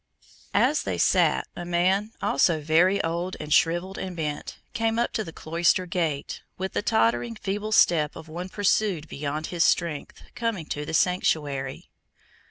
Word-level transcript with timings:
As 0.55 0.81
they 0.81 0.97
sat, 0.97 1.47
a 1.55 1.63
man, 1.63 2.11
also 2.23 2.59
very 2.59 2.99
old 3.03 3.37
and 3.39 3.53
shrivelled 3.53 3.99
and 3.99 4.15
bent, 4.17 4.57
came 4.73 4.97
up 4.97 5.13
to 5.13 5.23
the 5.23 5.31
cloister 5.31 5.85
gate, 5.85 6.41
with 6.57 6.73
the 6.73 6.81
tottering, 6.81 7.35
feeble 7.35 7.71
step 7.71 8.15
of 8.15 8.27
one 8.27 8.49
pursued 8.49 9.07
beyond 9.07 9.45
his 9.53 9.63
strength, 9.63 10.23
coming 10.33 10.65
to 10.65 10.83
take 10.85 10.95
sanctuary. 10.95 11.91